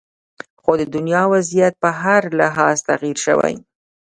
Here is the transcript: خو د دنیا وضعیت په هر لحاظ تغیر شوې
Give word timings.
خو 0.61 0.71
د 0.81 0.83
دنیا 0.95 1.23
وضعیت 1.33 1.73
په 1.83 1.89
هر 2.01 2.21
لحاظ 2.39 2.77
تغیر 2.89 3.17
شوې 3.25 3.53